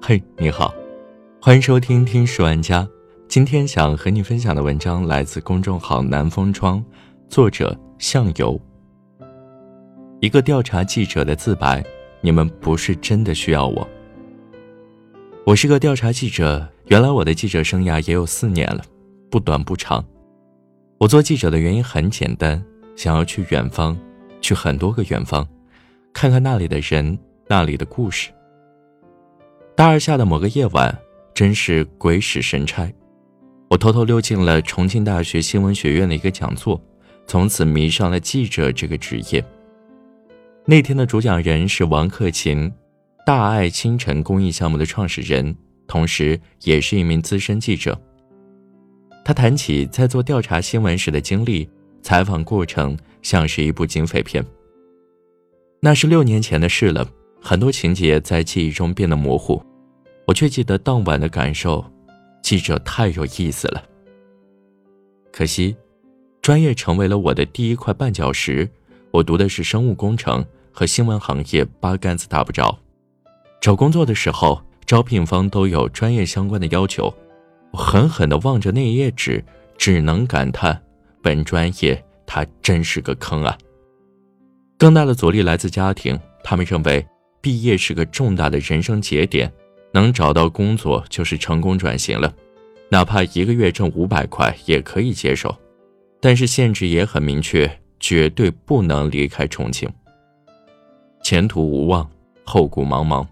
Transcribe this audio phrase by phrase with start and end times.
[0.00, 0.74] 嘿，你好，
[1.40, 2.82] 欢迎收听《听十万家》。
[3.28, 6.84] 今天想和你分享的文章来自公众号“南风窗”，
[7.30, 8.60] 作者向游。
[10.18, 11.84] 一个调查记者的自白：
[12.20, 13.86] 你们不是真的需要我。
[15.46, 18.82] 我是个调查记者，原来我的记者生涯也有四年了，
[19.30, 20.04] 不短不长。
[20.98, 22.60] 我做记者的原因很简单，
[22.96, 23.96] 想要去远方，
[24.40, 25.46] 去很多个远方，
[26.12, 27.18] 看看那里的人，
[27.48, 28.30] 那里的故事。
[29.74, 30.96] 大二下的某个夜晚，
[31.34, 32.92] 真是鬼使神差，
[33.68, 36.80] 我偷偷溜进了重庆大学新闻学院的一个讲座，
[37.26, 39.44] 从此迷上了记者这个职业。
[40.64, 42.72] 那天的主讲人是王克勤。
[43.24, 47.96] 大爱清晨公益项目的创始人，同时也是一名资深记者。
[49.24, 51.70] 他谈起在做调查新闻时的经历，
[52.02, 54.44] 采访过程像是一部警匪片。
[55.84, 57.04] 那是六年前的事了，
[57.40, 59.60] 很多情节在记忆中变得模糊，
[60.28, 61.84] 我却记得当晚的感受。
[62.40, 63.82] 记者太有意思了。
[65.32, 65.74] 可惜，
[66.40, 68.70] 专业成为了我的第一块绊脚石。
[69.10, 72.78] 我读的是生物工程，和新闻行业八竿子打不着。
[73.60, 77.12] 找工作的时候，招聘方都有专业相关的要求。
[77.72, 79.44] 我狠狠地望着那一页纸，
[79.76, 80.80] 只能感叹：
[81.20, 83.58] 本专业它真是个坑啊！
[84.82, 87.06] 更大的阻力来自家庭，他们认为
[87.40, 89.48] 毕业是个重大的人生节点，
[89.92, 92.34] 能找到工作就是成功转型了，
[92.88, 95.56] 哪怕一个月挣五百块也可以接受。
[96.20, 99.88] 但是限制也很明确，绝对不能离开重庆。
[101.22, 102.10] 前途无望，
[102.42, 103.24] 后顾茫茫。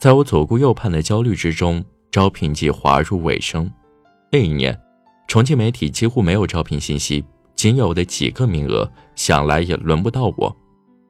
[0.00, 3.70] 在我左顾右盼的焦虑之中，招聘季滑入尾声。
[4.32, 4.80] 那一年，
[5.28, 7.22] 重庆媒体几乎没有招聘信息，
[7.64, 10.54] 仅有的几个名额，想来也轮不到我。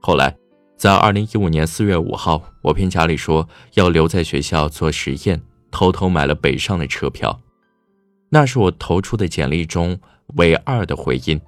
[0.00, 0.32] 后来，
[0.76, 7.40] 在二零一五年四月五号，我骗家里说要留在学校做实验，偷偷买了北上的车票。
[8.30, 9.98] 那是我投出的简历中
[10.36, 11.40] 唯二的回音。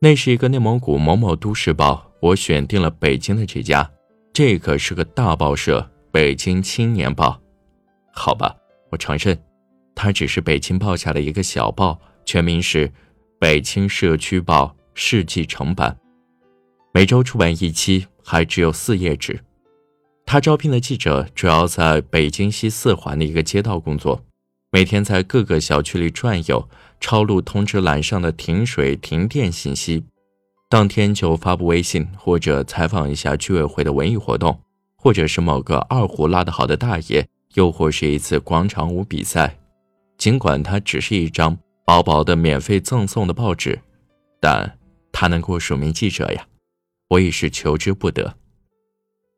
[0.00, 3.90] 那是一个内蒙古某某都市报，我选定了北京的这家，
[4.32, 5.86] 这可是个大报社。
[6.10, 7.38] 北京青年报，
[8.14, 8.56] 好吧，
[8.90, 9.38] 我承认，
[9.94, 12.88] 它只是北京报下的一个小报，全名是
[13.40, 15.92] 《北京社区报世纪城版》，
[16.92, 19.38] 每周出版一期，还只有四页纸。
[20.26, 24.24] 他招聘的记者主要在北京西四环的一个街道工作，
[24.72, 26.68] 每天在各个小区里转悠，
[27.00, 30.04] 抄录通知栏上的停水停电信息，
[30.68, 34.60] 当天就发布微信或者采访一下居委会的文艺活动。
[35.00, 37.24] 或者是某个二胡拉得好的大爷，
[37.54, 39.56] 又或是一次广场舞比赛。
[40.18, 41.56] 尽管它只是一张
[41.88, 43.80] 薄薄的免费赠送的报纸，
[44.38, 44.78] 但
[45.10, 46.46] 他能够署名记者呀，
[47.08, 48.36] 我已是求之不得。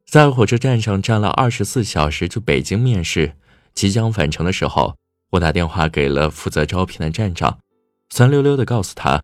[0.04, 3.36] 在火车站上站了二十四小时去北京面试，
[3.72, 4.96] 即将返程的时候，
[5.30, 7.60] 我打电话给了负责招聘的站长，
[8.08, 9.22] 酸溜溜的告诉他，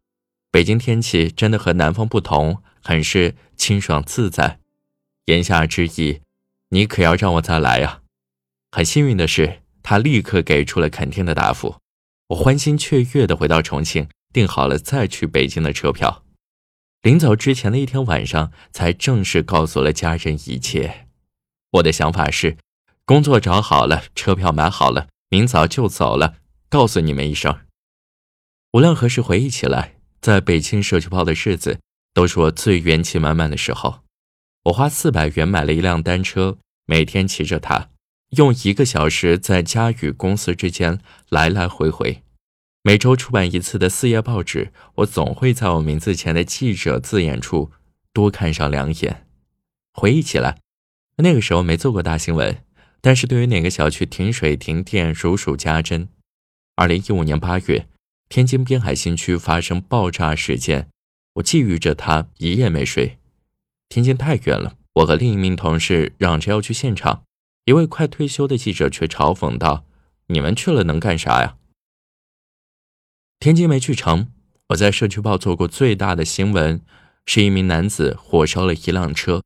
[0.52, 4.60] 北京天气真的和南方不同，很是清爽自在。
[5.24, 6.20] 言下之意。
[6.68, 8.02] 你可要让我再来呀！
[8.70, 11.74] 很幸运的是，他立刻给出了肯定的答复。
[12.28, 16.24] 我欢欣雀跃地回到重庆，订好了再去北京的车票。
[17.02, 21.06] 临走之前的一天晚上，才正式告诉了家人一切。
[21.70, 22.56] 我的想法是，
[23.04, 26.38] 工作找好了，车票买好了，明早就走了，
[26.68, 27.60] 告诉你们一声。
[28.72, 31.78] 无论何时回忆起来，在北京社区报的日子，
[32.12, 34.00] 都是我最元气满满的时候。
[34.64, 37.90] 我花四百元买了一辆单车，每天骑着它，
[38.36, 42.22] 用一个小时在家与公司之间来来回回。
[42.82, 47.72] 每周出版一次的四页报纸，我总会在我名字前的记者字眼处
[48.12, 49.26] 多看上两眼。
[49.92, 50.58] 回忆起来，
[51.16, 52.62] 那个时候没做过大新闻，
[53.00, 56.08] 但是对于哪个小区停水停电如数家珍。
[56.76, 57.88] 二零一五年八月，
[58.28, 60.88] 天津滨海新区发生爆炸事件，
[61.34, 63.18] 我觊觎着它，一夜没睡。
[63.88, 67.24] 天津太远了，我和另一名同事嚷着要去现场，
[67.66, 69.84] 一位快退休的记者却嘲讽道
[70.28, 71.56] ：“你们去了能干啥呀？”
[73.40, 74.28] 天津没去成，
[74.68, 76.80] 我在社区报做过最大的新闻，
[77.26, 79.42] 是一名男子火烧了一辆车，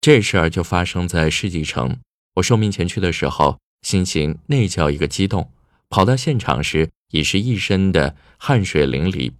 [0.00, 2.00] 这事儿就发生在世纪城。
[2.34, 5.52] 我受命前去的时候，心情那叫一个激动，
[5.88, 9.32] 跑到现场时已是一身的汗水淋漓。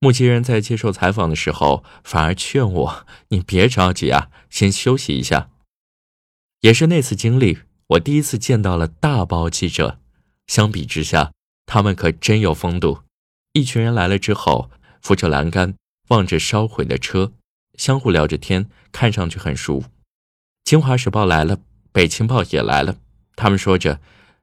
[0.00, 5.50] 目击人在接受采访的时候，反而劝我：“你别着急啊，先休息一下。”
[6.66, 10.00] 也是那次经历，我第一次见到了大报记者。
[10.48, 11.30] 相比之下，
[11.64, 13.02] 他们可真有风度。
[13.52, 14.68] 一群人来了之后，
[15.00, 15.76] 扶着栏杆，
[16.08, 17.32] 望着烧毁的车，
[17.76, 19.80] 相互聊着天，看上去很熟。
[20.64, 21.56] 《京华时报》来了，
[21.92, 22.96] 《北青报》也来了，
[23.36, 23.94] 他们说着：“《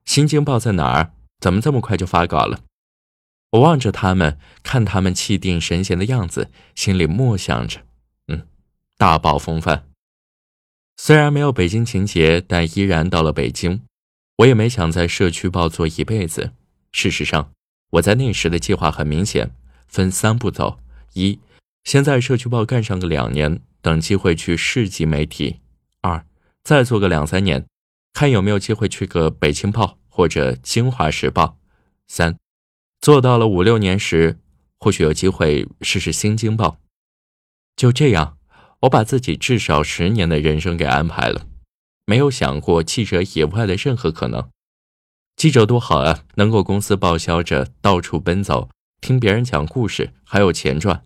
[0.06, 1.12] 新京报》在哪儿？
[1.42, 2.62] 怎么这么快就发稿了？”
[3.52, 7.82] 我望着他们，看他们气定神闲的样子，心里默想着
[8.32, 8.48] ：“嗯，
[8.98, 9.88] 大报风范。”
[10.96, 13.82] 虽然没有北京情节，但依然到了北京。
[14.38, 16.54] 我也没想在社区报做一辈子。
[16.92, 17.52] 事实上，
[17.92, 19.52] 我在那时的计划很明显，
[19.88, 20.80] 分三步走：
[21.14, 21.40] 一，
[21.84, 25.60] 先在社区报干上个两年，等机会去市级媒体；
[26.02, 26.26] 二，
[26.64, 27.66] 再做个两三年，
[28.14, 31.58] 看有没有机会去个北青报或者京华时报；
[32.08, 32.38] 三。
[33.02, 34.40] 做到了五六年时，
[34.80, 36.80] 或许有机会试试新京报。
[37.76, 38.38] 就这样，
[38.84, 41.46] 我把自己至少十年的人生给安排了，
[42.06, 44.50] 没有想过记者以外的任何可能。
[45.38, 48.70] 记者多好啊，能够公司报销着到处奔走，
[49.00, 51.04] 听别人讲故事，还有钱赚。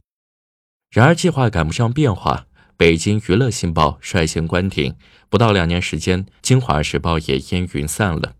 [0.90, 4.96] 然而计划赶不上变化，北京娱乐新报率先关停，
[5.30, 8.34] 不到两年时间，京华时报也烟云散了。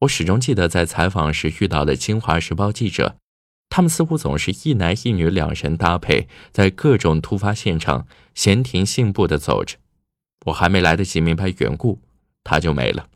[0.00, 3.16] 我始终记得在采访时遇到的《京华时报》记者，
[3.78, 9.76] 他们似乎总是一男一女两人搭配，在各种突发现场闲庭信步地走着。
[10.46, 12.00] 我还没来得及明白缘故，
[12.42, 13.08] 他就没了。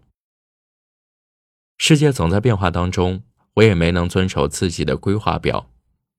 [1.78, 3.24] 世界总在变化当中，
[3.54, 5.68] 我也没能遵守自己的规划表。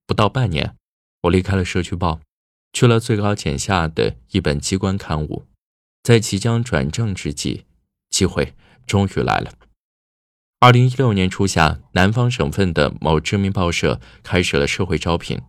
[0.05, 0.75] 不到半年，
[1.21, 2.19] 我离开了社区报，
[2.73, 5.45] 去了最高检下的一本机关刊物。
[6.03, 7.63] 在即将转正之际，
[8.09, 8.53] 机会
[8.85, 9.53] 终于来了。
[10.63, 15.41] 二零一六年初夏，南方省份的某知名报社开始了社会招聘，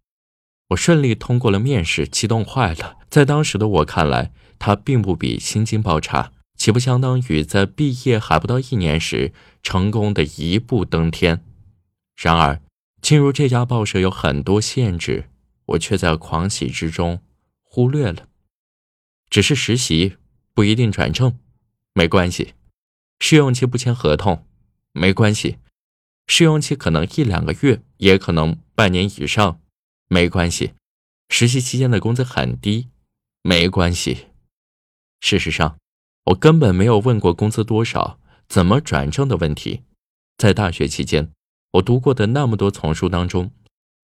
[0.71, 2.97] 我顺利通过了面试，激动坏了。
[3.09, 9.33] 在当时的我看来，它并不比新京报差，岂不相当于在毕业还不到一年时
[9.63, 11.45] 成功的一步登天？
[12.17, 12.61] 然而，
[13.01, 15.31] 进入这家报社有很多限制，
[15.67, 17.21] 我却在狂喜之中
[17.63, 18.27] 忽略了。
[19.31, 20.17] 只是实习，
[20.53, 21.39] 不一定转正，
[21.93, 22.55] 没关系，
[23.21, 24.45] 试用期不签合同。
[24.97, 25.59] 没关系，
[26.29, 29.61] 试用期可能一两个月，也可能半年以上。
[30.07, 30.75] 没关系，
[31.29, 32.89] 实习期间的工资很低。
[33.43, 34.27] 没关系。
[35.21, 35.77] 事实上，
[36.27, 39.83] 我根本没有问过工资多少、怎么转正的问题。
[40.39, 41.33] 在大学期间，
[41.73, 43.51] 我读过的那么多丛书当中，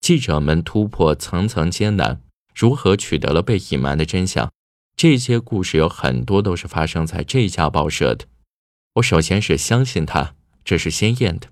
[0.01, 2.21] 记者们突破层层艰难，
[2.55, 4.51] 如何取得了被隐瞒的真相？
[4.95, 8.25] 这些故事有很多都是发生在这家报社的。
[8.95, 10.35] 我首先是相信他。
[10.63, 11.47] 这是鲜艳的，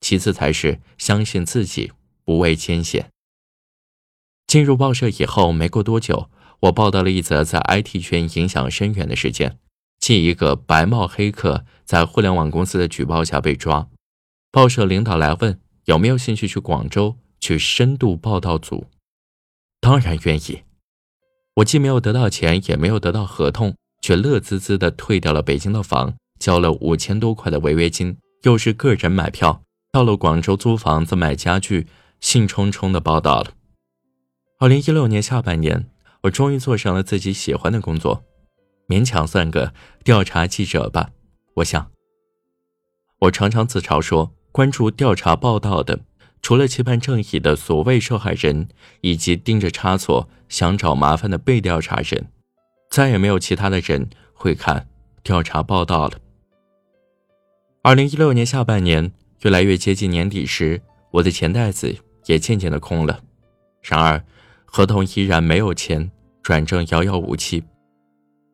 [0.00, 1.92] 其次才是相信自己
[2.24, 3.10] 不畏艰险。
[4.46, 6.30] 进入报社以后，没过多久，
[6.60, 9.58] 我报道了一则在 IT 圈影响深远的事件，
[9.98, 13.88] 即一个白帽黑客在互联网公司的举报下被抓。
[14.50, 18.86] 报社领导来问有没有兴趣去广州去深度报道组，
[19.80, 20.62] 当然愿意。
[21.54, 28.16] 我既没有得到钱，也没有得到合同，却乐滋滋地退掉了北京的房，交了五千多块的违约金。
[28.42, 31.86] 又是个人买票，到了广州租房子、买家具，
[32.20, 33.52] 兴冲冲的报道了。
[34.58, 35.90] 二零一六年下半年，
[36.22, 38.24] 我终于做上了自己喜欢的工作，
[38.88, 41.10] 勉强算个调查记者吧。
[41.56, 41.90] 我想，
[43.20, 46.00] 我常常自嘲说，关注调查报道的，
[46.40, 48.68] 除了期盼正义的所谓受害人，
[49.02, 52.30] 以及盯着差错想找麻烦的被调查人，
[52.90, 54.88] 再也没有其他的人会看
[55.22, 56.18] 调查报道了。
[57.82, 59.10] 二零一六年下半年，
[59.40, 60.82] 越来越接近年底时，
[61.12, 61.96] 我的钱袋子
[62.26, 63.20] 也渐渐的空了。
[63.80, 64.22] 然而，
[64.66, 66.10] 合同依然没有签，
[66.42, 67.64] 转正遥遥无期。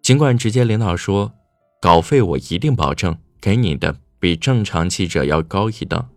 [0.01, 1.33] 尽管直接领导说，
[1.83, 6.09] 稿费我一定保证给你的比正常记者要高一等，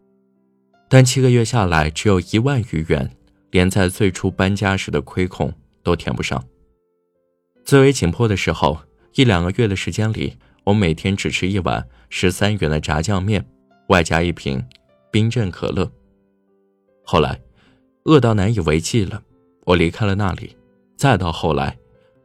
[0.87, 3.09] 但七个月下来只有一万余元，
[3.49, 5.51] 连在最初搬家时的亏空
[5.81, 6.45] 都填不上。
[7.65, 8.81] 最为紧迫的时候，
[9.15, 10.37] 一两个月的时间里。
[10.69, 13.43] 我每天只吃一碗十三元的炸酱面，
[13.87, 14.63] 外加一瓶
[15.09, 15.91] 冰镇可乐。
[17.03, 17.41] 后来，
[18.03, 19.19] 饿到难以为继了，
[19.65, 20.55] 我离开了那里。
[20.95, 21.75] 再到后来，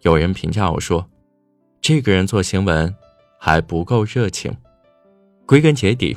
[0.03, 1.09] 有人评价我说
[1.81, 2.95] ：“这个人做新闻
[3.41, 4.55] 还不够热情。”
[5.47, 6.15] 归根结底，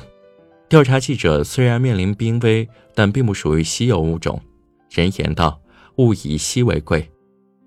[0.68, 4.38] 调查记者虽然面临濒危，但并不属于稀有物种。
[4.90, 5.58] 人言道
[5.96, 7.10] ：“物以稀为贵。”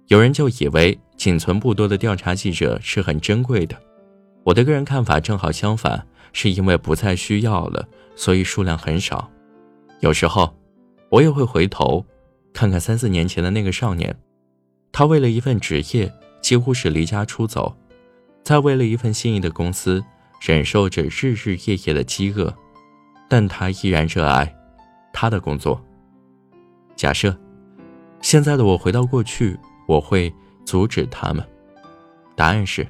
[0.09, 3.75] 有人就以为仅存不多的调查记者是很珍贵的。
[4.43, 9.29] 我的个人看法正好相反，是因为不再需要了，所以数量很少。
[9.99, 10.55] 有时候，
[11.09, 12.05] 我也会回头，
[12.53, 14.15] 看看三四年前的那个少年，
[14.91, 17.75] 他为了一份职业几乎是离家出走，
[18.43, 20.03] 在为了一份心仪的公司
[20.41, 22.51] 忍受着日日夜夜的饥饿，
[23.29, 24.51] 但他依然热爱
[25.13, 25.79] 他的工作。
[26.95, 27.37] 假设
[28.21, 29.57] 现在的我回到过去，
[29.87, 30.33] 我会
[30.65, 31.47] 阻止他们？
[32.35, 32.87] 答案是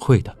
[0.00, 0.34] 会的。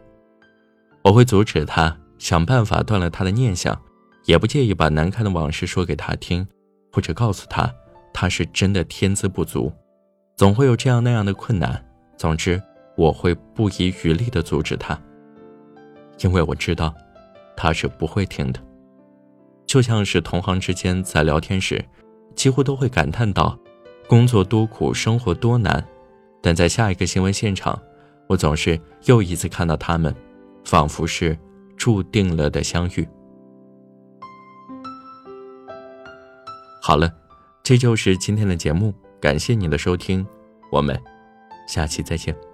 [1.02, 3.78] 我会阻止他，想办法断了他的念想，
[4.24, 6.46] 也不介意把难看的往事说给他听，
[6.90, 7.72] 或者告诉他
[8.12, 9.72] 他是真的天资不足。
[10.36, 11.84] 总会有这样那样的困难，
[12.16, 12.60] 总之
[12.96, 14.98] 我会不遗余力的阻止他，
[16.20, 16.94] 因为我知道
[17.56, 18.60] 他是不会听的。
[19.66, 21.84] 就像是同行之间在聊天时，
[22.34, 23.56] 几乎都会感叹到
[24.08, 25.86] 工作多苦，生活多难，
[26.42, 27.80] 但在下一个新闻现场，
[28.30, 30.14] 我总是又一次看到他们。
[30.62, 31.36] 仿佛是
[31.76, 33.08] 注定了的相遇。
[36.82, 37.10] 好了，
[37.62, 40.24] 这就是今天的节目，感谢你的收听，
[40.70, 41.00] 我们
[41.66, 42.49] 下期再见。